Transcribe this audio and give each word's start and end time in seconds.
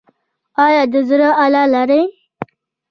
ایا 0.65 0.83
د 0.93 0.95
زړه 1.09 1.29
آله 1.45 1.63
لرئ؟ 1.73 2.03